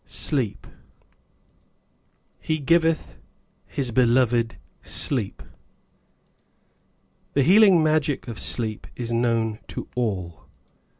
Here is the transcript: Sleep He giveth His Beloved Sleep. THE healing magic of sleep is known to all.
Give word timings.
Sleep 0.07 0.65
He 2.39 2.57
giveth 2.57 3.19
His 3.67 3.91
Beloved 3.91 4.57
Sleep. 4.81 5.43
THE 7.33 7.43
healing 7.43 7.83
magic 7.83 8.27
of 8.27 8.39
sleep 8.39 8.87
is 8.95 9.11
known 9.13 9.59
to 9.67 9.87
all. 9.93 10.47